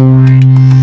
[0.00, 0.79] Well,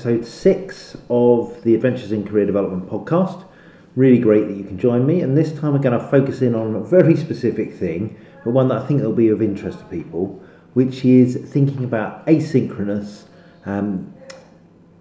[0.00, 3.44] episode six of the Adventures in Career Development podcast.
[3.96, 6.54] Really great that you can join me, and this time we're going to focus in
[6.54, 9.84] on a very specific thing, but one that I think will be of interest to
[9.84, 13.24] people, which is thinking about asynchronous
[13.66, 14.10] um,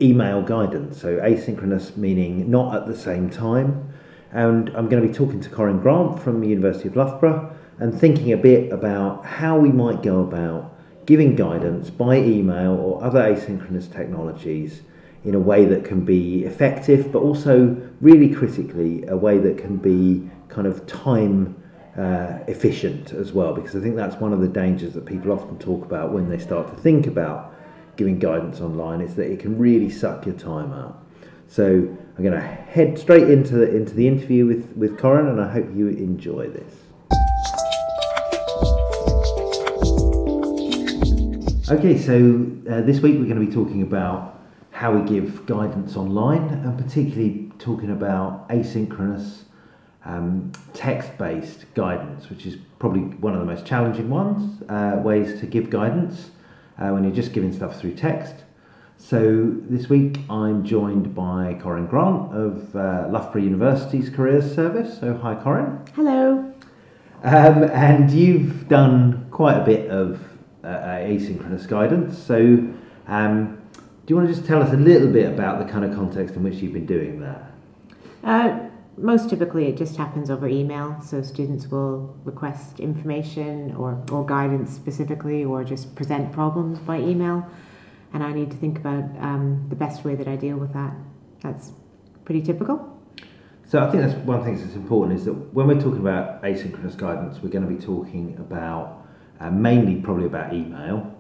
[0.02, 1.00] email guidance.
[1.00, 3.94] So, asynchronous meaning not at the same time.
[4.34, 7.98] And I'm going to be talking to Korin Grant from the University of Loughborough and
[7.98, 13.22] thinking a bit about how we might go about giving guidance by email or other
[13.22, 14.82] asynchronous technologies
[15.26, 19.78] in a way that can be effective, but also really critically, a way that can
[19.78, 21.56] be kind of time
[21.98, 25.58] uh, efficient as well, because I think that's one of the dangers that people often
[25.60, 27.54] talk about when they start to think about
[27.98, 31.06] giving guidance online is that it can really suck your time out.
[31.48, 35.42] So I'm going to head straight into the, into the interview with, with Korin, and
[35.42, 36.74] I hope you enjoy this.
[41.70, 44.39] Okay, so uh, this week we're going to be talking about
[44.80, 49.40] how we give guidance online, and particularly talking about asynchronous
[50.06, 55.46] um, text-based guidance, which is probably one of the most challenging ones, uh, ways to
[55.46, 56.32] give guidance
[56.78, 58.36] uh, when you're just giving stuff through text.
[58.98, 64.98] So this week I'm joined by Korin Grant of uh, Loughborough University's Careers Service.
[64.98, 65.90] So hi, Korin.
[65.90, 66.54] Hello.
[67.24, 70.22] Um, and you've done quite a bit of
[70.64, 72.18] uh, asynchronous guidance.
[72.18, 72.66] So,
[73.08, 73.59] um,
[74.10, 76.36] do you want to just tell us a little bit about the kind of context
[76.36, 77.52] in which you've been doing that?
[78.24, 78.60] Uh,
[78.98, 81.00] most typically, it just happens over email.
[81.00, 87.48] So, students will request information or, or guidance specifically, or just present problems by email.
[88.12, 90.92] And I need to think about um, the best way that I deal with that.
[91.44, 91.72] That's
[92.26, 93.00] pretty typical.
[93.68, 96.98] So I think that's one thing that's important is that when we're talking about asynchronous
[96.98, 99.06] guidance, we're going to be talking about
[99.40, 101.16] uh, mainly probably about email,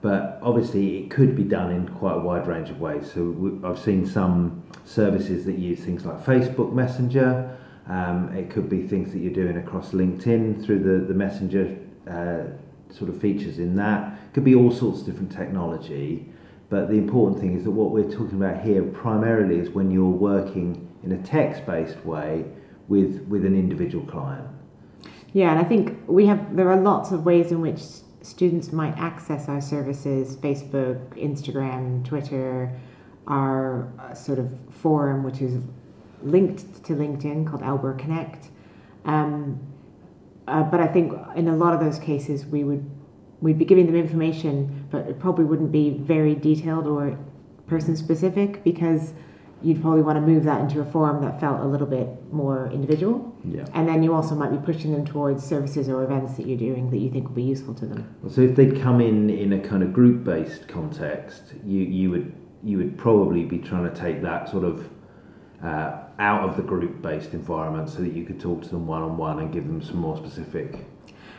[0.00, 3.10] but obviously it could be done in quite a wide range of ways.
[3.12, 7.56] So we, I've seen some services that use things like Facebook Messenger.
[7.88, 11.76] Um, it could be things that you're doing across LinkedIn through the the Messenger
[12.08, 14.12] uh, sort of features in that.
[14.12, 16.26] It could be all sorts of different technology.
[16.70, 20.04] But the important thing is that what we're talking about here primarily is when you're
[20.04, 22.44] working in a text-based way
[22.88, 24.46] with with an individual client.
[25.32, 27.80] Yeah, and I think we have there are lots of ways in which
[28.28, 32.78] students might access our services: Facebook, Instagram, Twitter,
[33.26, 35.60] our uh, sort of forum, which is
[36.22, 38.48] linked to LinkedIn called Lboro Connect.
[39.04, 39.60] Um,
[40.46, 42.88] uh, but I think in a lot of those cases, we would
[43.40, 47.16] we'd be giving them information, but it probably wouldn't be very detailed or
[47.66, 49.12] person specific because
[49.62, 52.70] you'd probably want to move that into a form that felt a little bit more
[52.72, 53.34] individual.
[53.44, 53.64] Yeah.
[53.74, 56.90] And then you also might be pushing them towards services or events that you're doing
[56.90, 58.14] that you think will be useful to them.
[58.28, 62.32] So if they'd come in in a kind of group-based context, you you would
[62.62, 64.88] you would probably be trying to take that sort of
[65.62, 69.52] uh, out of the group-based environment so that you could talk to them one-on-one and
[69.52, 70.86] give them some more specific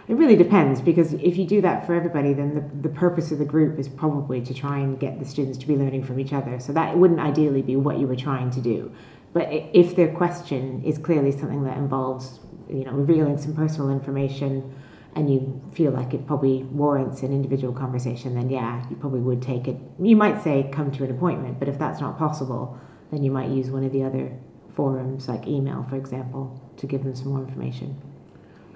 [0.09, 3.37] It really depends because if you do that for everybody, then the, the purpose of
[3.37, 6.33] the group is probably to try and get the students to be learning from each
[6.33, 6.59] other.
[6.59, 8.91] So that wouldn't ideally be what you were trying to do.
[9.33, 14.73] But if their question is clearly something that involves, you know, revealing some personal information,
[15.15, 19.43] and you feel like it probably warrants an individual conversation, then yeah, you probably would
[19.43, 19.77] take it.
[19.99, 22.79] You might say come to an appointment, but if that's not possible,
[23.11, 24.35] then you might use one of the other
[24.75, 28.08] forums, like email, for example, to give them some more information.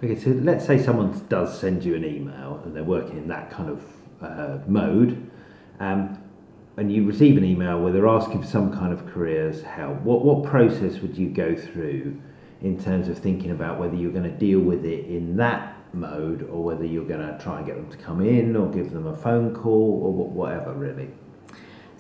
[0.04, 3.50] Okay, so let's say someone does send you an email and they're working in that
[3.50, 3.86] kind of
[4.22, 5.32] uh, mode,
[5.80, 6.22] um,
[6.76, 10.02] and you receive an email where they're asking for some kind of careers help.
[10.02, 12.22] What what process would you go through
[12.60, 16.50] in terms of thinking about whether you're going to deal with it in that mode
[16.50, 19.08] or whether you're going to try and get them to come in or give them
[19.08, 21.08] a phone call or whatever, really?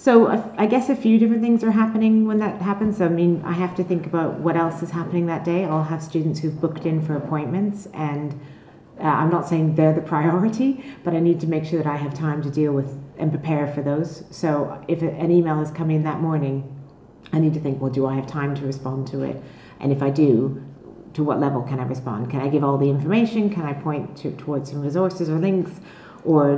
[0.03, 2.99] So I guess a few different things are happening when that happens.
[2.99, 5.63] I mean, I have to think about what else is happening that day.
[5.63, 8.37] I'll have students who've booked in for appointments, and
[8.99, 11.95] uh, I'm not saying they're the priority, but I need to make sure that I
[11.95, 14.25] have time to deal with and prepare for those.
[14.29, 16.69] So if an email is coming that morning,
[17.31, 19.41] I need to think, well, do I have time to respond to it?
[19.79, 20.61] And if I do,
[21.13, 22.29] to what level can I respond?
[22.29, 23.49] Can I give all the information?
[23.49, 25.71] Can I point to, towards some resources or links?
[26.25, 26.55] Or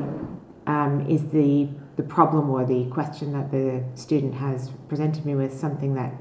[0.65, 5.57] um, is the the problem or the question that the student has presented me with
[5.57, 6.13] something that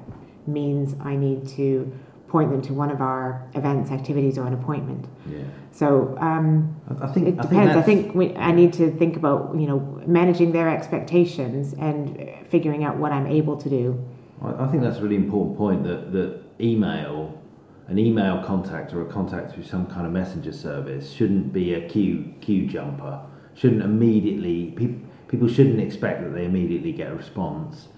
[0.46, 1.92] means I need to
[2.28, 5.06] point them to one of our events, activities, or an appointment.
[5.30, 5.38] Yeah.
[5.70, 7.76] So um, I, I think it I think depends.
[7.76, 12.84] I think we, I need to think about you know managing their expectations and figuring
[12.84, 14.04] out what I'm able to do.
[14.42, 17.40] I I think that's a really important point that, that email,
[17.88, 21.88] an email contact or a contact through some kind of messenger service shouldn't be a
[21.88, 23.20] queue, queue jumper.
[23.54, 27.88] Shouldn't immediately, people, people shouldn't expect that they immediately get a response.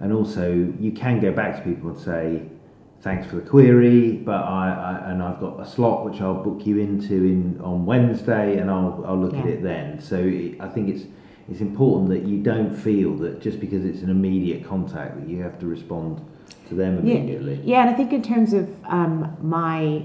[0.00, 2.42] And also, you can go back to people and say,
[3.02, 6.66] thanks for the query, but I, I and I've got a slot which I'll book
[6.66, 10.00] you into in on Wednesday, and I'll I'll look at it then.
[10.00, 11.04] So it, I think it's
[11.50, 15.42] it's important that you don't feel that just because it's an immediate contact that you
[15.42, 16.24] have to respond
[16.68, 17.60] to them immediately.
[17.62, 20.04] Yeah, and I think in terms of um, my,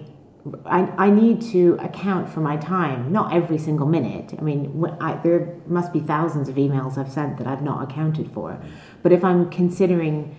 [0.65, 4.33] I, I need to account for my time, not every single minute.
[4.37, 8.31] I mean, I, there must be thousands of emails I've sent that I've not accounted
[8.31, 8.59] for.
[9.03, 10.35] But if I'm considering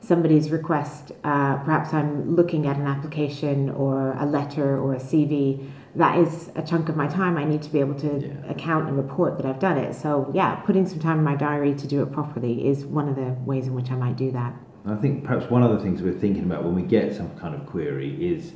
[0.00, 5.68] somebody's request, uh, perhaps I'm looking at an application or a letter or a CV,
[5.96, 7.36] that is a chunk of my time.
[7.36, 8.50] I need to be able to Yeah.
[8.50, 9.94] account and report that I've done it.
[9.94, 13.16] So, yeah, putting some time in my diary to do it properly is one of
[13.16, 14.54] the ways in which I might do that.
[14.86, 17.54] I think perhaps one of the things we're thinking about when we get some kind
[17.54, 18.54] of query is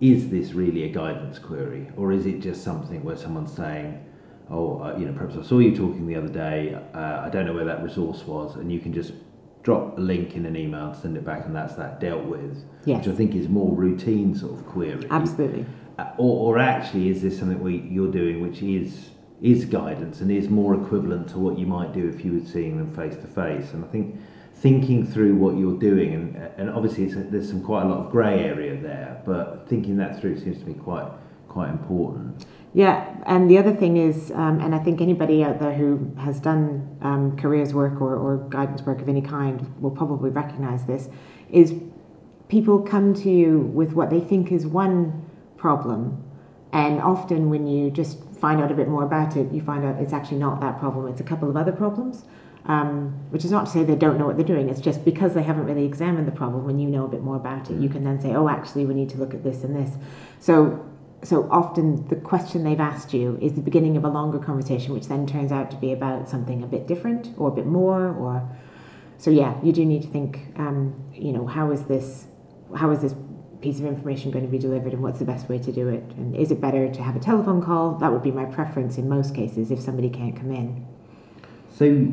[0.00, 4.04] is this really a guidance query or is it just something where someone's saying
[4.50, 7.46] oh uh, you know perhaps I saw you talking the other day uh, I don't
[7.46, 9.12] know where that resource was and you can just
[9.62, 12.64] drop a link in an email and send it back and that's that dealt with
[12.84, 13.06] Yes.
[13.06, 15.64] which I think is more routine sort of query Absolutely.
[15.98, 19.10] Uh, or, or actually is this something we, you're doing which is
[19.42, 22.76] is guidance and is more equivalent to what you might do if you were seeing
[22.78, 24.16] them face to face and I think
[24.64, 28.10] thinking through what you're doing and, and obviously it's, there's some quite a lot of
[28.10, 31.06] grey area there but thinking that through seems to be quite
[31.48, 35.72] quite important Yeah, and the other thing is, um, and I think anybody out there
[35.72, 40.30] who has done um, careers work or, or guidance work of any kind will probably
[40.30, 41.08] recognize this,
[41.50, 41.72] is
[42.48, 45.24] people come to you with what they think is one
[45.56, 46.24] problem,
[46.72, 49.94] and often when you just find out a bit more about it, you find out
[50.02, 52.24] it's actually not that problem, it's a couple of other problems.
[52.66, 54.70] Um, which is not to say they don't know what they're doing.
[54.70, 56.64] It's just because they haven't really examined the problem.
[56.64, 58.94] When you know a bit more about it, you can then say, "Oh, actually, we
[58.94, 59.98] need to look at this and this."
[60.40, 60.82] So
[61.24, 65.06] so often the question they've asked you is the beginning of a longer conversation which
[65.06, 68.46] then turns out to be about something a bit different or a bit more or
[69.16, 72.26] so yeah you do need to think um, you know how is this
[72.76, 73.14] how is this
[73.60, 76.02] piece of information going to be delivered and what's the best way to do it
[76.16, 79.08] and is it better to have a telephone call that would be my preference in
[79.08, 80.86] most cases if somebody can't come in
[81.70, 82.12] so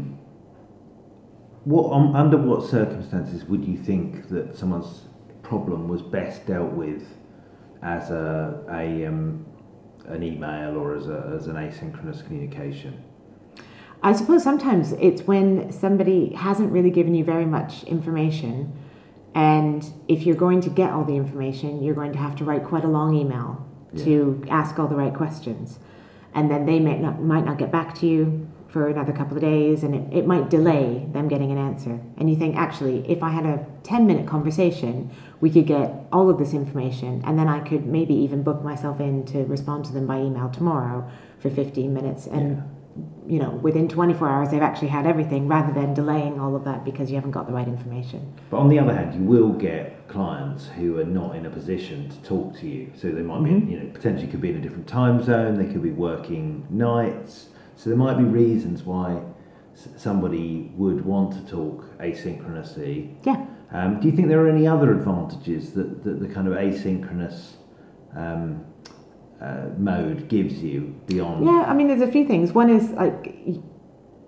[1.63, 5.03] what um, under what circumstances would you think that someone's
[5.43, 7.03] problem was best dealt with
[7.83, 9.45] as a, a um,
[10.07, 13.03] an email or as, a, as an asynchronous communication?
[14.03, 18.73] I suppose sometimes it's when somebody hasn't really given you very much information,
[19.35, 22.63] and if you're going to get all the information, you're going to have to write
[22.63, 23.67] quite a long email
[23.97, 25.77] to ask all the right questions,
[26.33, 29.41] and then they might not might not get back to you for another couple of
[29.41, 31.99] days, and it, it might delay them getting an answer.
[32.17, 36.29] And you think, actually, if I had a 10 minute conversation, we could get all
[36.29, 39.93] of this information, and then I could maybe even book myself in to respond to
[39.93, 41.09] them by email tomorrow
[41.39, 42.63] for 15 minutes, and Yeah.
[43.27, 46.83] you know, within 24 hours, they've actually had everything rather than delaying all of that
[46.85, 48.19] because you haven't got the right information.
[48.49, 52.09] But on the other hand, you will get clients who are not in a position
[52.09, 52.87] to talk to you.
[52.95, 53.65] So they might Mhm.
[53.67, 55.55] be, you know, potentially could be in a different time zone.
[55.57, 57.49] They could be working nights.
[57.81, 59.19] So there might be reasons why
[59.73, 63.15] somebody would want to talk asynchronously.
[63.25, 63.43] Yeah.
[63.71, 67.53] Um, do you think there are any other advantages that, that the kind of asynchronous
[68.15, 68.63] um,
[69.41, 71.43] uh, mode gives you beyond?
[71.43, 72.51] Yeah, I mean, there's a few things.
[72.51, 73.35] One is like,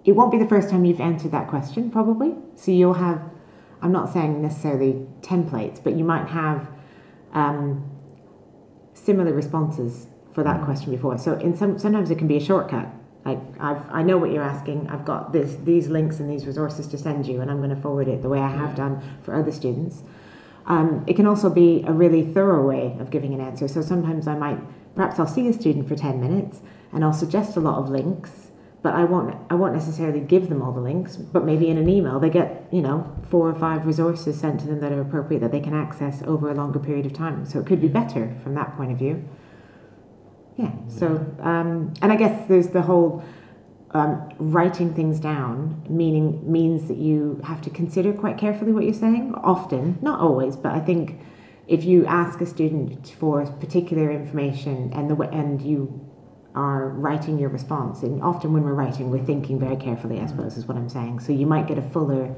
[0.04, 2.34] it won't be the first time you've answered that question, probably.
[2.56, 3.22] So you'll have,
[3.84, 6.72] I'm not saying necessarily templates, but you might have
[7.34, 7.88] um,
[8.96, 11.20] similar responses for that question before.
[11.20, 12.92] So in some, sometimes it can be a shortcut.
[13.26, 14.90] Like I've, I know what you're asking.
[14.90, 17.82] I've got this, these links and these resources to send you, and I'm going to
[17.82, 20.04] forward it the way I have done for other students.
[20.66, 23.68] Um, it can also be a really thorough way of giving an answer.
[23.68, 24.60] So sometimes I might,
[24.96, 26.62] perhaps I'll see a student for 10 minutes
[26.92, 28.52] and I'll suggest a lot of links,
[28.82, 31.90] but I won't, I won't necessarily give them all the links, but maybe in an
[31.90, 35.40] email they get, you know, four or five resources sent to them that are appropriate
[35.40, 37.46] that they can access over a longer period of time.
[37.46, 39.28] So it could be better from that point of view.
[40.58, 40.72] Yeah.
[40.88, 41.08] So,
[41.40, 43.24] um, and I guess there's the whole
[43.92, 48.94] um, writing things down, meaning means that you have to consider quite carefully what you're
[48.94, 49.34] saying.
[49.36, 51.20] Often, not always, but I think
[51.68, 56.10] if you ask a student for particular information and the and you
[56.56, 60.58] are writing your response, and often when we're writing, we're thinking very carefully, I suppose,
[60.58, 61.20] is what I'm saying.
[61.20, 62.36] So you might get a fuller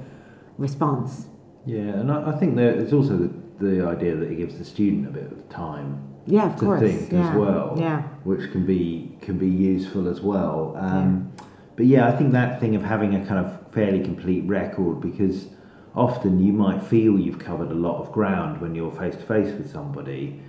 [0.58, 1.28] response.
[1.66, 5.08] Yeah, and I, I think there's also the, the idea that it gives the student
[5.08, 6.82] a bit of time Yeah, of to course.
[6.82, 7.30] think yeah.
[7.30, 8.02] as well, Yeah.
[8.24, 10.76] which can be can be useful as well.
[10.80, 11.28] Um,
[11.76, 15.48] But yeah, I think that thing of having a kind of fairly complete record because
[15.94, 19.54] often you might feel you've covered a lot of ground when you're face to face
[19.58, 20.40] with somebody,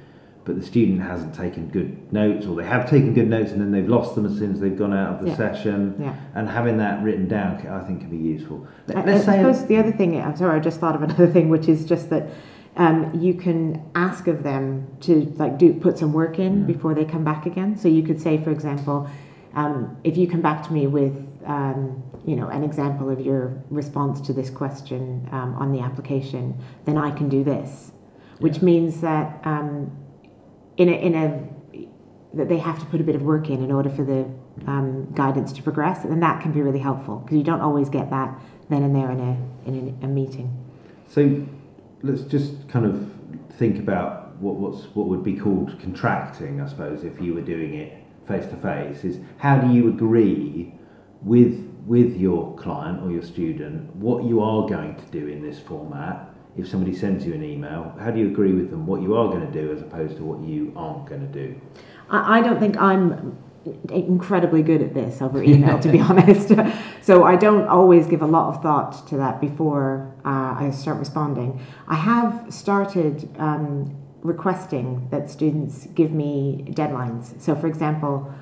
[0.44, 3.72] but the student hasn't taken good notes, or they have taken good notes and then
[3.72, 5.36] they've lost them as soon as they've gone out of the Yeah.
[5.36, 5.94] session.
[5.98, 6.14] Yeah.
[6.36, 8.64] And having that written down, I think, can be useful.
[8.86, 11.48] Let- Let's say suppose the other thing, I'm sorry, I just thought of another thing,
[11.48, 12.28] which is just that
[12.76, 16.66] um, you can ask of them to like do put some work in Mm.
[16.66, 17.76] before they come back again.
[17.76, 19.08] So you could say, for example,
[19.54, 21.16] um, if you come back to me with
[21.46, 26.54] um, you know an example of your response to this question um, on the application,
[26.84, 27.92] then I can do this,
[28.40, 28.64] which Yeah.
[28.64, 29.90] means that um,
[30.76, 31.26] in a in a
[32.34, 34.26] that they have to put a bit of work in in order for the
[34.66, 38.10] um, guidance to progress, and that can be really helpful because you don't always get
[38.10, 40.50] that then and there in a in a, a meeting.
[41.08, 41.20] So
[42.06, 43.10] let's just kind of
[43.58, 47.74] think about what what's what would be called contracting, I suppose, if you were doing
[47.74, 49.04] it face to face.
[49.04, 50.74] Is how do you agree
[51.22, 55.58] with with your client or your student what you are going to do in this
[55.58, 56.30] format?
[56.56, 59.28] If somebody sends you an email, how do you agree with them what you are
[59.28, 61.60] going to do as opposed to what you aren't going to do?
[62.08, 63.36] I, I don't think I'm
[63.90, 66.52] incredibly good at this over email, to be honest.
[67.02, 70.98] So I don't always give a lot of thought to that before uh, I start
[70.98, 71.60] responding.
[71.88, 77.40] I have started um, requesting that students give me deadlines.
[77.40, 78.32] So, for example,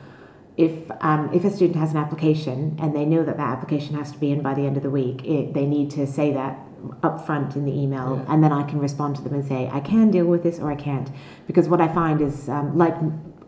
[0.56, 4.12] if um, if a student has an application and they know that that application has
[4.12, 6.58] to be in by the end of the week, it, they need to say that
[7.02, 8.32] up front in the email, Yeah.
[8.32, 10.70] and then I can respond to them and say I can deal with this or
[10.70, 11.10] I can't.
[11.46, 12.94] Because what I find is, um, like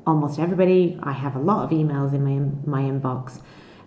[0.06, 2.36] almost everybody, I have a lot of emails in my
[2.76, 3.40] my inbox,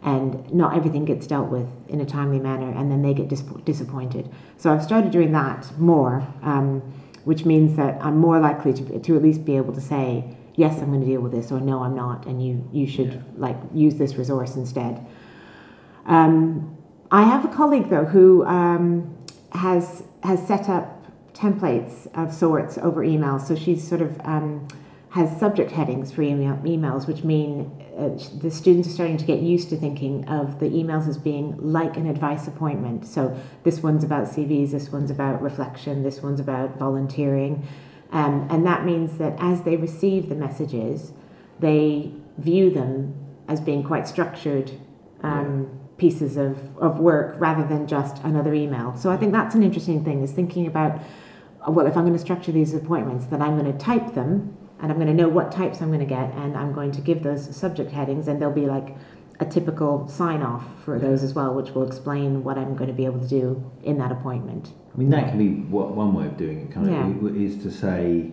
[0.04, 3.42] and not everything gets dealt with in a timely manner, and then they get dis-
[3.66, 4.30] disappointed.
[4.58, 6.82] So I've started doing that more, um,
[7.26, 10.82] which means that I'm more likely to to at least be able to say yes,
[10.82, 13.22] I'm going to deal with this, or no, I'm not, and you you should Yeah.
[13.38, 15.06] like use this resource instead.
[16.06, 16.76] Um,
[17.12, 19.16] I have a colleague though who um,
[19.54, 20.96] has has set up
[21.34, 23.40] templates of sorts over email.
[23.40, 24.68] So she's sort of um,
[25.10, 29.42] has subject headings for email, emails, which mean uh, the students are starting to get
[29.42, 33.06] used to thinking of the emails as being like an advice appointment.
[33.06, 37.68] So this one's about CVs, this one's about reflection, this one's about volunteering.
[38.12, 41.12] Um, and that means that as they receive the messages,
[41.60, 43.14] they view them
[43.50, 44.72] as being quite structured
[45.22, 48.96] um, pieces of, of work rather than just another email.
[48.96, 51.02] So I think that's an interesting thing is thinking about,
[51.68, 54.58] uh, well, if I'm going to structure these appointments, then I'm going to type them
[54.82, 57.02] and I'm going to know what types I'm going to get and I'm going to
[57.02, 58.96] give those subject headings and there'll be like
[59.40, 62.94] a typical sign off for those as well, which will explain what I'm going to
[62.94, 64.74] be able to do in that appointment.
[64.94, 67.42] I mean, that can be what, one way of doing it, kind of, Yeah.
[67.42, 68.32] is to say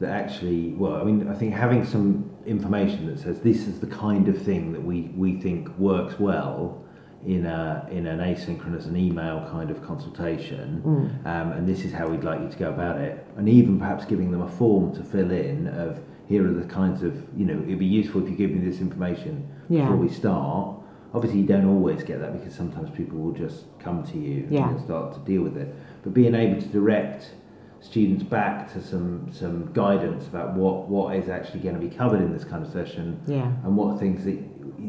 [0.00, 3.88] that actually, well, I mean, I think having some information that says this is the
[3.88, 6.82] kind of thing that we, we think works well
[7.26, 10.80] in a in an asynchronous and email kind of consultation,
[11.24, 14.04] um, and this is how we'd like you to go about it, and even perhaps
[14.04, 17.60] giving them a form to fill in of here are the kinds of you know
[17.64, 19.82] it'd be useful if you give me this information Yeah.
[19.82, 20.76] before we start.
[21.14, 24.68] Obviously, you don't always get that because sometimes people will just come to you Yeah.
[24.70, 25.74] and start to deal with it.
[26.04, 27.32] But being able to direct
[27.80, 32.20] students back to some some guidance about what what is actually going to be covered
[32.20, 33.50] in this kind of session Yeah.
[33.64, 34.38] and what things that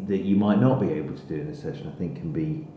[0.08, 2.68] that you might not be able to do in a session, I think can be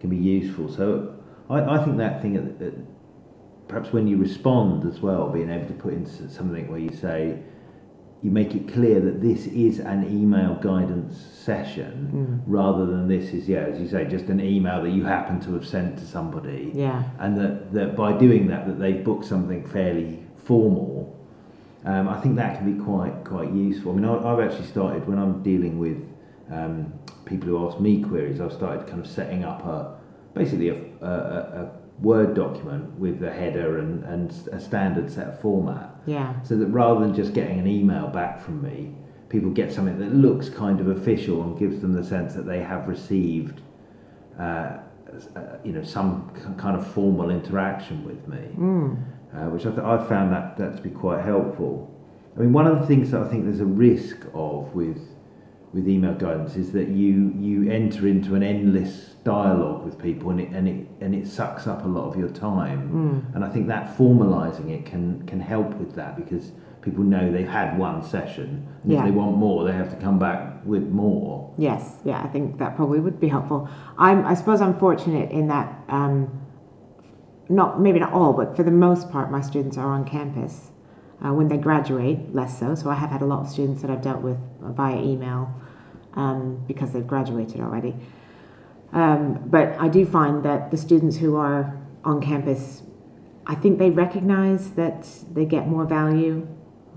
[0.00, 0.72] can be useful.
[0.72, 1.14] So
[1.48, 2.74] I, I think that thing, at, at,
[3.68, 7.38] perhaps when you respond as well, being able to put in something where you say,
[8.22, 13.48] you make it clear that this is an email guidance session rather than this is,
[13.48, 16.70] yeah, as you say, just an email that you happen to have sent to somebody
[16.74, 17.02] Yeah.
[17.18, 21.18] and that, that by doing that that they've booked something fairly formal
[21.84, 25.06] um, I think that can be quite quite useful I mean I, I've actually started
[25.08, 25.98] when I'm dealing with
[26.52, 26.92] um,
[27.24, 29.96] people who ask me queries I've started kind of setting up a
[30.34, 35.40] basically a, a, a, Word document with a header and, and a standard set of
[35.40, 36.42] format Yeah.
[36.42, 38.92] so that rather than just getting an email back from me
[39.28, 42.60] people get something that looks kind of official and gives them the sense that they
[42.60, 43.60] have received
[44.38, 44.78] uh, uh,
[45.62, 48.96] you know some k- kind of formal interaction with me Mm.
[49.34, 51.88] uh, which I th- I've found that, that to be quite helpful.
[52.36, 54.98] I mean, one of the things that I think there's a risk of with
[55.72, 60.40] with email guidance is that you you enter into an endless dialogue with people and
[60.40, 63.26] it and it and it sucks up a lot of your time.
[63.34, 66.52] And I think that formalising it can can help with that because
[66.82, 68.66] people know they've had one session.
[68.82, 68.98] And Yeah.
[68.98, 71.54] If they want more, they have to come back with more.
[71.56, 73.68] Yes, yeah, I think that probably would be helpful.
[73.96, 76.28] I'm, I suppose I'm fortunate in that, um,
[77.48, 80.71] not maybe not all, but for the most part, my students are on campus.
[81.24, 82.74] Uh, when they graduate, less so.
[82.74, 85.54] So I have had a lot of students that I've dealt with via email
[86.14, 87.94] um, because they've graduated already.
[88.92, 92.82] Um, but I do find that the students who are on campus,
[93.46, 96.46] I think they recognise that they get more value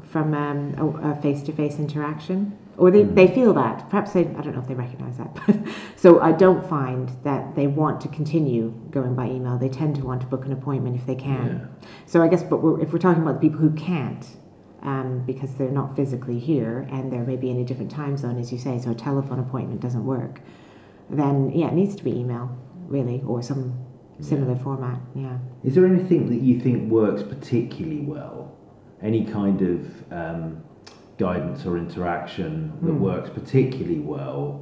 [0.09, 3.89] from um, a face to face interaction, or they, they feel that.
[3.89, 5.33] Perhaps they, I don't know if they recognise that.
[5.47, 5.57] But
[5.95, 9.57] so I don't find that they want to continue going by email.
[9.57, 11.69] They tend to want to book an appointment if they can.
[12.05, 14.25] So I guess, but we're, if we're talking about the people who can't,
[14.81, 18.51] um, because they're not physically here and they're maybe in a different time zone, as
[18.51, 20.41] you say, so a telephone appointment doesn't work,
[21.09, 22.55] then yeah, it needs to be email,
[22.87, 23.85] really, or some
[24.19, 24.99] similar format.
[25.15, 25.37] Yeah.
[25.63, 28.55] Is there anything that you think works particularly well?
[29.01, 30.63] Any kind of um,
[31.17, 32.99] guidance or interaction that Hmm.
[33.01, 34.59] works particularly well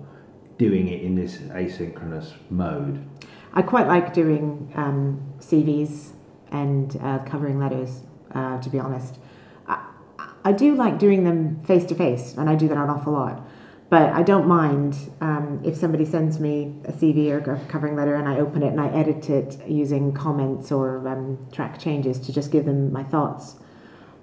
[0.58, 3.00] doing it in this asynchronous mode?
[3.54, 6.12] I quite like doing um, CVs
[6.52, 8.02] and uh, covering letters,
[8.34, 9.18] uh, to be honest.
[9.68, 9.80] I,
[10.46, 13.46] I do like doing them face to face, and I do that an awful lot.
[13.90, 18.16] But I don't mind um, if somebody sends me a CV or a covering letter
[18.16, 22.34] and I open it and I edit it using comments or um, track changes to
[22.34, 23.58] just give them my thoughts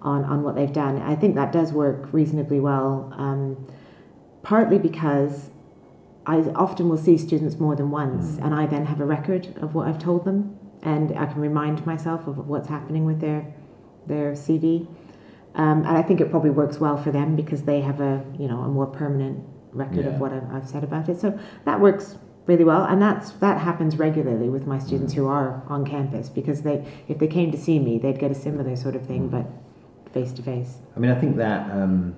[0.03, 1.01] on, on what they've done.
[1.03, 3.67] I think that does work reasonably well, um,
[4.43, 5.51] partly because
[6.27, 9.75] I often will see students more than once, and I then have a record of
[9.75, 13.53] what I've told them, and I can remind myself of what's happening with their
[14.07, 14.87] their CV.
[15.55, 18.49] Um, and I think it probably works well for them because they have a you
[18.49, 20.13] know a more permanent record Yeah.
[20.13, 21.21] of what I've, I've said about it.
[21.21, 22.17] So that works
[22.47, 26.63] really well, and that's that happens regularly with my students who are on campus because
[26.63, 29.47] they if they came to see me, they'd get a similar sort of thing, but
[30.13, 30.79] face to face.
[30.97, 32.15] I mean, I think that um,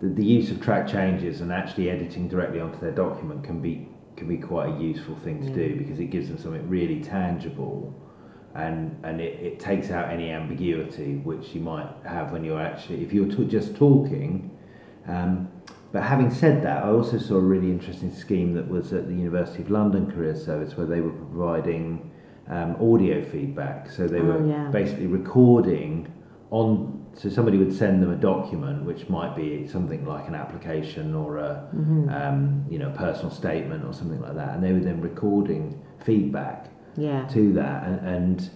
[0.00, 3.88] the, the use of track changes and actually editing directly onto their document can be
[4.16, 7.92] can be quite a useful thing to do because it gives them something really tangible,
[8.54, 13.02] and and it, it takes out any ambiguity which you might have when you're actually
[13.04, 14.50] if you're t- just talking.
[15.08, 15.48] Um,
[15.92, 19.14] but having said that, I also saw a really interesting scheme that was at the
[19.14, 22.10] University of London Career Service where they were providing
[22.48, 23.90] um, audio feedback.
[23.90, 24.70] So they Oh, were yeah.
[24.70, 26.10] basically recording
[26.50, 31.14] on so somebody would send them a document which might be something like an application
[31.14, 31.68] or a
[32.10, 36.68] um, you know personal statement or something like that and they were then recording feedback
[36.96, 37.26] Yeah.
[37.28, 38.50] to that and, and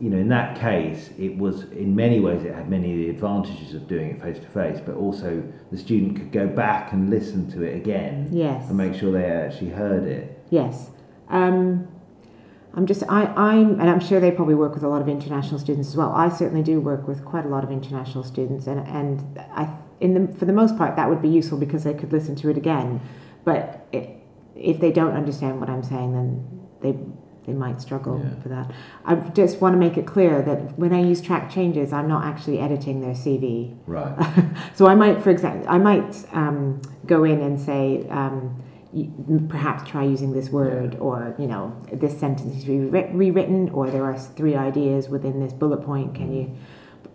[0.00, 3.10] you know in that case it was in many ways it had many of the
[3.10, 7.08] advantages of doing it face to face but also the student could go back and
[7.10, 8.68] listen to it again Yes.
[8.68, 10.90] and make sure they actually heard it Yes.
[11.28, 11.88] Um,
[12.74, 15.58] I'm just, I, I'm, and I'm sure they probably work with a lot of international
[15.60, 16.10] students as well.
[16.12, 19.68] I certainly do work with quite a lot of international students, and, and I,
[20.00, 22.48] in the, for the most part, that would be useful because they could listen to
[22.48, 23.00] it again.
[23.44, 24.08] But it,
[24.56, 26.98] if they don't understand what I'm saying, then they,
[27.46, 28.42] they might struggle Yeah.
[28.42, 28.70] for that.
[29.04, 32.24] I just want to make it clear that when I use track changes, I'm not
[32.24, 33.76] actually editing their CV.
[33.86, 34.16] right
[34.74, 38.62] so I might, for example, I might um, go in and say, um,
[39.48, 44.04] perhaps try using this word, or you know, this sentence is re- rewritten, or there
[44.04, 46.14] are three ideas within this bullet point.
[46.14, 46.52] Can mm-hmm.
[46.52, 46.56] you?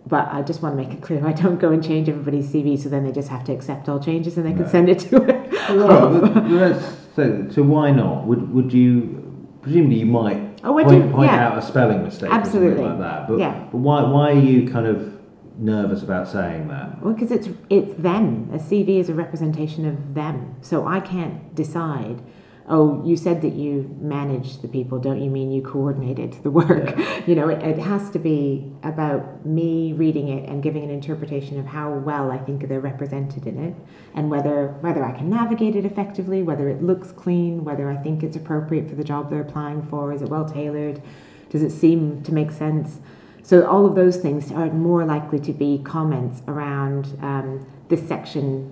[0.06, 2.78] But I just want to make it clear I don't go and change everybody's CV,
[2.82, 4.70] so then they just have to accept all changes and they can Right.
[4.70, 5.52] send it to it.
[5.70, 8.26] Well, but- but that's- so, why not?
[8.26, 9.18] Would would you
[9.60, 11.48] presumably you might Oh, point, do, point yeah.
[11.48, 12.78] out a spelling mistake or Absolutely.
[12.78, 13.28] something like that?
[13.28, 13.64] But, Yeah.
[13.72, 15.17] but why why are you kind of
[15.58, 17.02] nervous about saying that?
[17.02, 18.50] Well, because it's it's them.
[18.52, 20.56] A CV is a representation of them.
[20.62, 22.22] So I can't decide.
[22.70, 24.98] Oh, you said that you managed the people.
[24.98, 26.98] Don't you mean you coordinated the work?
[27.28, 31.60] You know, it, it has to be about me reading it and giving an interpretation
[31.60, 33.74] of how well I think they're represented in it,
[34.14, 38.22] and whether whether I can navigate it effectively, whether it looks clean, whether I think
[38.22, 40.12] it's appropriate for the job they're applying for.
[40.12, 41.02] Is it well tailored?
[41.50, 43.00] Does it seem to make sense?
[43.48, 48.70] So all of those things are more likely to be comments around um, this section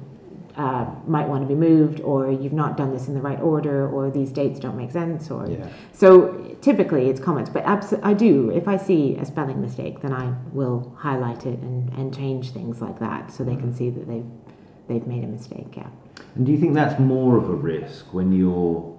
[0.54, 3.88] uh, might want to be moved, or you've not done this in the right order,
[3.88, 5.66] or these dates don't make sense, or Yeah.
[5.92, 6.10] so
[6.60, 7.48] typically it's comments.
[7.48, 11.58] But abso- I do if I see a spelling mistake, then I will highlight it
[11.60, 14.26] and, and change things like that so they can see that they've
[14.88, 15.74] they've made a mistake.
[15.74, 15.88] Yeah.
[16.34, 18.94] And do you think that's more of a risk when you're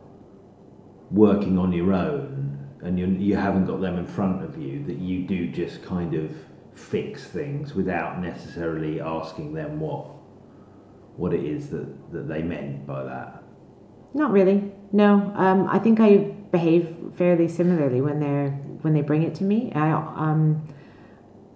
[1.11, 4.97] working on your own and you you haven't got them in front of you that
[4.97, 6.31] you do just kind of
[6.75, 10.05] fix things without necessarily asking them what
[11.15, 13.41] what it is that, that they meant by that?
[14.13, 14.71] Not really.
[14.91, 16.17] No, um, I think I
[16.51, 18.51] behave fairly similarly when they're
[18.83, 19.71] when they bring it to me.
[19.73, 20.67] I um,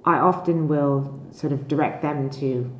[0.04, 2.72] I often will sort of direct them to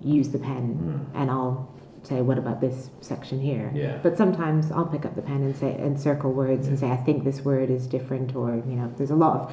[0.00, 0.78] use the pen,
[1.14, 1.20] Mm.
[1.20, 1.71] and I'll
[2.02, 3.98] say, "What about this section here?" Yeah.
[4.02, 6.96] But sometimes I'll pick up the pen and say and circle words and say, "I
[6.96, 9.52] think this word is different," or you know, there's a lot of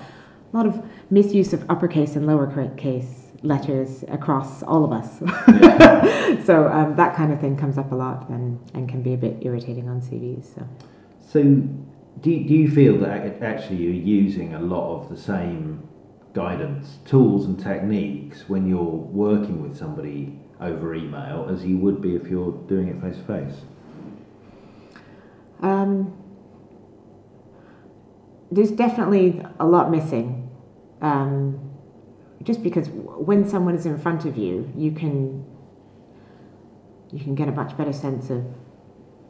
[0.54, 5.22] a lot of misuse of uppercase and lowercase letters across all of us.
[5.48, 6.44] Yeah.
[6.44, 9.18] so um, that kind of thing comes up a lot and, and can be a
[9.18, 10.56] bit irritating on CVs.
[10.56, 10.68] So.
[11.28, 15.88] So, do do you feel that actually you're using a lot of the same
[16.34, 22.16] guidance, tools, and techniques when you're working with somebody over email as you would be
[22.16, 23.62] if you're doing it face to face?
[25.62, 26.14] Um,
[28.52, 30.50] there's definitely a lot missing.
[31.02, 31.72] Um,
[32.44, 35.46] just because when someone is in front of you, you can
[37.12, 38.44] you can get a much better sense of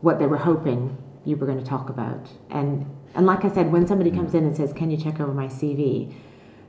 [0.02, 2.30] what they were hoping you were going to talk about.
[2.50, 5.34] And and like I said, when somebody comes in and says, "Can you check over
[5.34, 6.13] my CV?"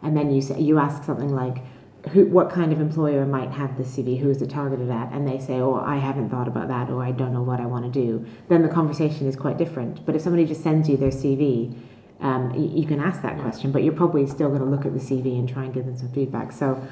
[0.03, 1.59] and then you say, you ask something like,
[2.09, 4.19] who, what kind of employer might have the CV?
[4.19, 5.13] Who is it targeted at?
[5.13, 7.67] And they say, oh, I haven't thought about that, or I don't know what I
[7.67, 8.27] want to do.
[8.49, 10.05] Then the conversation is quite different.
[10.07, 11.77] But if somebody just sends you their CV,
[12.21, 14.93] um, you, you can ask that question, but you're probably still going to look at
[14.93, 16.53] the CV and try and give them some feedback.
[16.53, 16.83] So,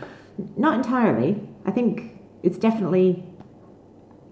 [0.56, 1.40] not entirely.
[1.64, 3.24] I think it's definitely.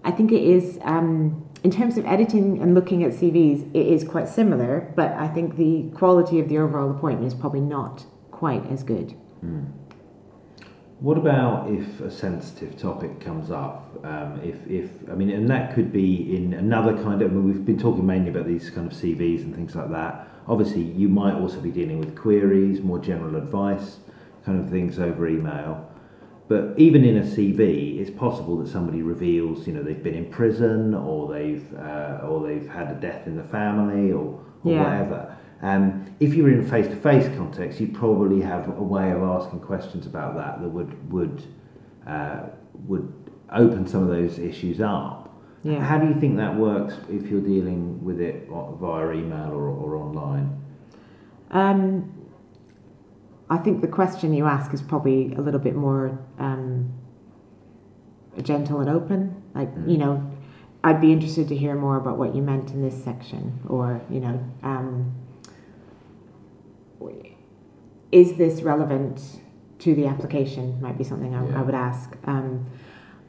[0.03, 0.79] I think it is.
[0.83, 5.27] Um, in terms of editing and looking at CVs, it is quite similar, but I
[5.27, 9.15] think the quality of the overall appointment is probably not quite as good.
[10.99, 13.99] What about if a sensitive topic comes up?
[14.03, 17.31] Um, if, if I mean, and that could be in another kind of.
[17.31, 20.27] I mean, we've been talking mainly about these kind of CVs and things like that.
[20.47, 23.97] Obviously, you might also be dealing with queries, more general advice,
[24.43, 25.87] kind of things over email.
[26.47, 30.25] But even in a CV, it's possible that somebody reveals, you know, they've been in
[30.31, 34.83] prison or they've uh, or they've had a death in the family or, or Yeah.
[34.83, 35.37] whatever.
[35.61, 39.61] Um, if you were in a face-to-face context, you'd probably have a way of asking
[39.61, 41.43] questions about that that would would
[42.05, 42.43] uh,
[42.85, 43.11] would
[43.51, 45.33] open some of those issues up.
[45.63, 45.83] Yeah.
[45.83, 49.95] How do you think that works if you're dealing with it via email or, or
[49.95, 50.61] online?
[51.51, 52.13] Um,
[53.49, 56.93] I think the question you ask is probably a little bit more um,
[58.43, 59.41] gentle and open.
[59.55, 60.29] Like, you know,
[60.83, 64.19] I'd be interested to hear more about what you meant in this section, or, you
[64.19, 65.13] know, um,
[68.11, 69.21] is this relevant
[69.79, 70.79] to the application?
[70.81, 71.59] Might be something I, Yeah.
[71.59, 72.15] I would ask.
[72.25, 72.65] Um,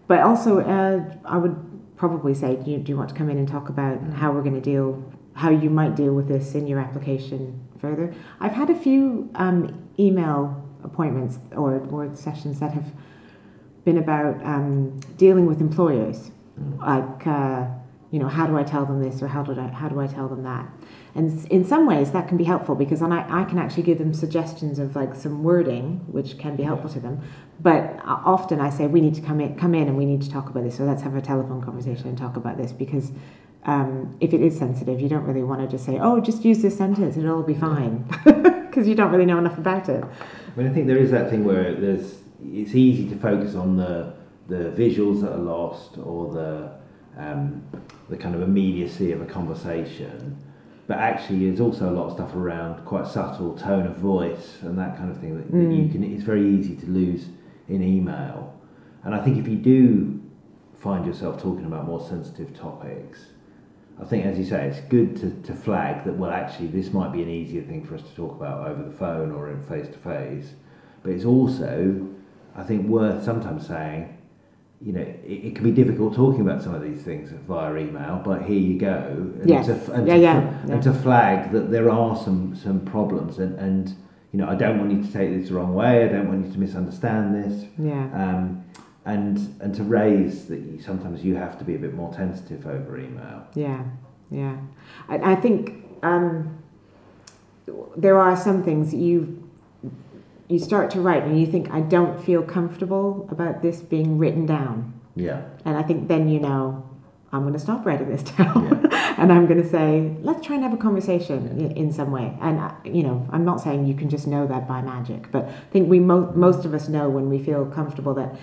[0.07, 1.57] but also, uh, I would
[1.97, 4.43] probably say, do you, do you want to come in and talk about how we're
[4.43, 5.03] going to deal,
[5.35, 8.15] how you might deal with this in your application further?
[8.41, 12.87] I've had a few um, email appointments or, or sessions that have
[13.85, 16.31] been about um, dealing with employers,
[16.79, 17.67] like uh,
[18.11, 20.07] you know, how do I tell them this or how do I how do I
[20.07, 20.67] tell them that?
[21.15, 23.99] And in some ways that can be helpful because then I, I can actually give
[23.99, 27.21] them suggestions of like some wording which can be helpful to them.
[27.61, 30.23] But uh, often I say we need to come in come in and we need
[30.23, 30.77] to talk about this.
[30.77, 33.13] So let's have a telephone conversation and talk about this because.
[33.65, 36.63] Um, if it is sensitive, you don't really want to just say, "Oh, just use
[36.63, 40.03] this sentence; it'll all be fine," because you don't really know enough about it.
[40.05, 43.77] I mean, I think there is that thing where there's it's easy to focus on
[43.77, 44.15] the
[44.47, 46.73] the visuals that are lost or the
[47.19, 47.63] um,
[48.09, 50.37] the kind of immediacy of a conversation,
[50.89, 54.77] but actually there's also a lot of stuff around quite subtle tone of voice and
[54.77, 55.93] that kind of thing that, that you mm.
[55.93, 56.03] can.
[56.03, 57.27] It's very easy to lose
[57.69, 58.59] in email,
[59.05, 60.21] and I think if you do
[60.81, 63.27] find yourself talking about more sensitive topics.
[64.01, 67.13] I think, as you say, it's good to, to flag that, well, actually, this might
[67.13, 69.89] be an easier thing for us to talk about over the phone or in face
[69.89, 70.55] to face.
[71.03, 72.07] But it's also,
[72.55, 74.17] I think, worth sometimes saying,
[74.81, 78.23] you know, it, it can be difficult talking about some of these things via email,
[78.25, 78.97] but here you go.
[79.41, 79.67] And Yes.
[79.67, 80.81] to, and Yeah, to, yeah, and yeah.
[80.81, 83.39] to flag that there are some, some problems.
[83.39, 83.89] And, and,
[84.33, 86.05] you know, I don't want you to take this the wrong way.
[86.05, 88.05] I don't want you to misunderstand this Yeah.
[88.15, 88.65] um,
[89.05, 92.67] and and to raise that you, sometimes you have to be a bit more tentative
[92.67, 93.43] over email.
[93.55, 93.83] Yeah,
[94.31, 94.59] yeah.
[95.09, 96.59] I, I think um,
[97.97, 99.38] there are some things you
[100.49, 104.47] you start to write and you think I don't feel comfortable about this being written
[104.47, 106.89] down, Yeah, and I think then you know
[107.33, 110.65] I'm going to stop writing this down, and I'm going to say let's try and
[110.65, 112.37] have a conversation in, in some way.
[112.41, 115.45] And uh, you know I'm not saying you can just know that by magic, but
[115.45, 118.35] I think we mo- most of us know when we feel comfortable that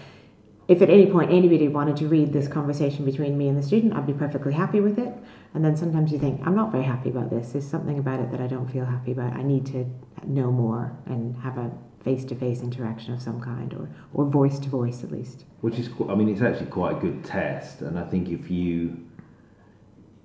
[0.67, 3.93] if at any point anybody wanted to read this conversation between me and the student,
[3.93, 5.13] I'd be perfectly happy with it.
[5.53, 7.51] And then sometimes you think, I'm not very happy about this.
[7.51, 9.33] There's something about it that I don't feel happy about.
[9.33, 9.85] I need to
[10.25, 11.71] know more and have a
[12.05, 15.43] face to face interaction of some kind or, or voice to voice at least.
[15.61, 18.75] which is I mean it's actually quite a good test, and I think if you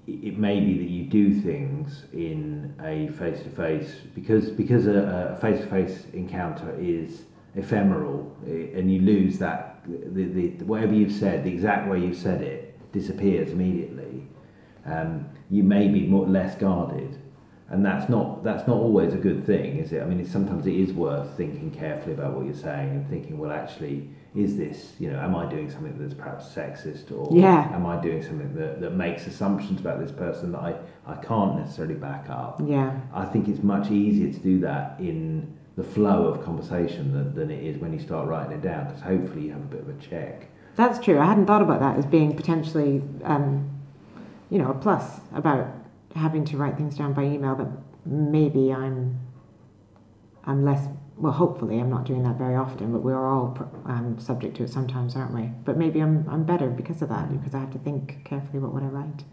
[0.07, 5.39] it may be that you do things in a face to face because because a
[5.41, 7.23] face to face encounter is
[7.57, 9.83] ephemeral, and you lose that
[10.17, 10.25] the,
[10.59, 14.27] the whatever you've said, the exact way you've said it disappears immediately.
[14.85, 17.19] Um, you may be more less guarded,
[17.71, 20.03] and that's not that's not always a good thing, is it?
[20.03, 23.39] I mean, it's, sometimes it is worth thinking carefully about what you're saying and thinking,
[23.39, 27.71] well, actually, is this you know, am I doing something that's perhaps sexist, or Yeah.
[27.75, 30.75] am I doing something that, that makes assumptions about this person that I,
[31.07, 32.61] I can't necessarily back up?
[32.65, 32.93] Yeah.
[33.15, 37.51] I think it's much easier to do that in the flow of conversation than, than
[37.51, 39.89] it is when you start writing it down, because hopefully you have a bit of
[39.89, 40.49] a check.
[40.77, 41.19] That's true.
[41.19, 43.69] I hadn't thought about that as being potentially, um,
[44.51, 45.69] you know, a plus about
[46.15, 47.55] having to write things down by email.
[47.57, 47.69] That
[48.07, 49.19] maybe I'm,
[50.45, 50.89] I'm less.
[51.17, 52.93] Well, hopefully, I'm not doing that very often.
[52.93, 55.51] But we're all um, subject to it sometimes, aren't we?
[55.65, 58.73] But maybe I'm I'm better because of that because I have to think carefully about
[58.73, 59.25] what I write.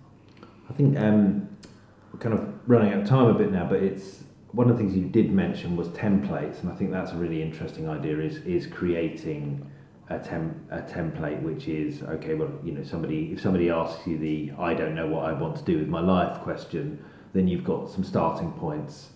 [0.69, 1.47] I think um,
[2.13, 4.83] we're kind of running out of time a bit now, but it's one of the
[4.83, 8.19] things you did mention was templates, and I think that's a really interesting idea.
[8.19, 9.69] Is is creating
[10.09, 12.33] a tem- a template which is okay.
[12.33, 15.55] Well, you know, somebody if somebody asks you the I don't know what I want
[15.57, 19.09] to do with my life question, then you've got some starting points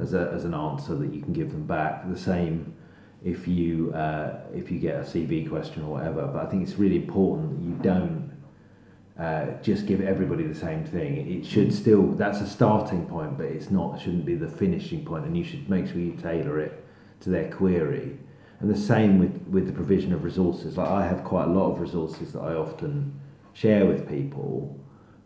[0.00, 2.08] as a as an answer that you can give them back.
[2.10, 2.74] The same
[3.22, 6.26] if you uh, if you get a CV question or whatever.
[6.26, 8.28] But I think it's really important that you don't
[9.18, 11.28] uh, just give everybody the same thing.
[11.30, 15.26] It should still that's a starting point, but it's not shouldn't be the finishing point,
[15.26, 16.84] and you should make sure you tailor it
[17.20, 18.16] to their query.
[18.60, 20.76] And the same with with the provision of resources.
[20.76, 23.18] Like I have quite a lot of resources that I often
[23.52, 24.78] share with people,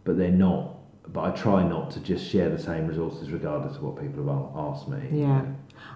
[0.04, 0.78] but they're not.
[1.12, 4.56] But I try not to just share the same resources regardless of what people have
[4.56, 5.20] asked me.
[5.20, 5.44] Yeah,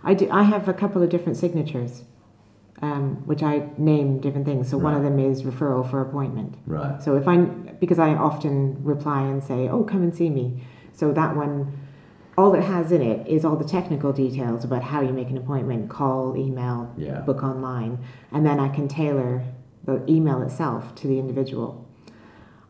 [0.03, 0.29] I do.
[0.31, 2.05] I have a couple of different signatures,
[2.83, 4.69] um, which I name different things.
[4.69, 6.55] So one of them is referral for appointment.
[6.67, 7.03] Right.
[7.03, 11.13] So if I, because I often reply and say, "Oh, come and see me," so
[11.13, 11.79] that one,
[12.39, 15.39] all it has in it is all the technical details about how you make an
[15.39, 17.21] appointment, call, email, Yeah.
[17.21, 17.99] book online,
[18.33, 19.43] and then I can tailor
[19.85, 21.87] the email itself to the individual.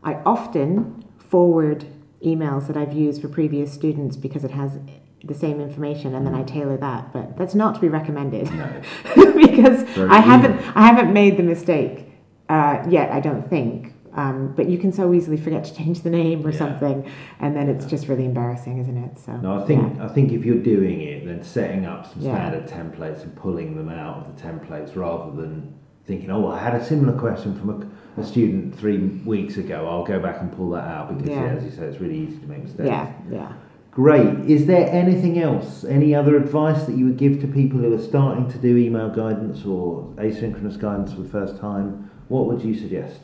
[0.03, 1.85] I often forward
[2.23, 4.79] emails that I've used for previous students because it has
[5.23, 7.11] the same information, and then I tailor that.
[7.11, 8.69] But that's not to be recommended No.
[9.35, 12.05] because Very I haven't I haven't made the mistake
[12.49, 13.11] uh, yet.
[13.11, 13.93] I don't think.
[14.17, 16.57] Um, but you can so easily forget to change the name or Yeah.
[16.57, 17.05] something,
[17.39, 19.19] and then it's just really embarrassing, isn't it?
[19.19, 22.33] So No, I think I think if you're doing it, then setting up some Yeah.
[22.35, 25.73] standard templates and pulling them out of the templates rather than
[26.05, 29.85] thinking, oh, I had a similar question from a, a student three weeks ago.
[29.87, 31.43] I'll go back and pull that out because, yeah.
[31.45, 31.51] Yeah.
[31.57, 32.87] as you say, it's really easy to make mistakes.
[32.89, 33.51] yeah, yeah.
[33.91, 34.39] Great.
[34.49, 35.83] Is there anything else?
[35.83, 39.09] Any other advice that you would give to people who are starting to do email
[39.09, 42.09] guidance or asynchronous guidance for the first time?
[42.29, 43.19] What would you suggest?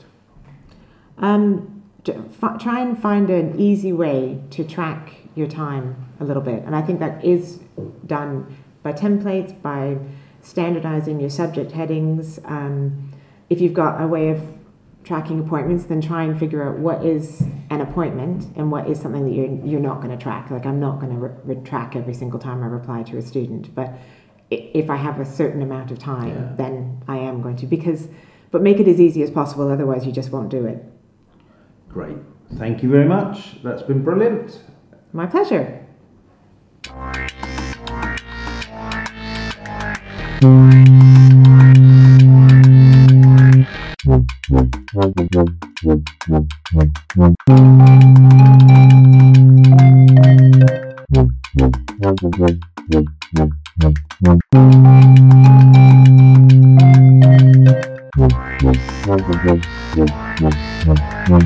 [1.17, 6.75] Um, try and find an easy way to track your time a little bit, and
[6.75, 7.59] I think that is
[8.05, 9.97] done by templates, by
[10.41, 12.39] standardizing your subject headings.
[12.45, 13.11] Um,
[13.49, 14.41] if you've got a way of
[15.03, 19.25] tracking appointments, then try and figure out what is an appointment and what is something
[19.25, 20.49] that you're you're not going to track.
[20.51, 23.21] Like I'm not going to re- re- track every single time I reply to a
[23.21, 23.93] student, but
[24.51, 26.55] if I have a certain amount of time, Yeah.
[26.57, 28.07] then I am going to because.
[28.51, 30.85] But make it as easy as possible, otherwise you just won't do it.
[31.93, 32.17] Great.
[32.55, 33.61] Thank you very much.
[33.63, 34.59] That's been brilliant.
[35.13, 35.79] My pleasure.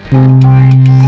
[0.09, 1.06] Thank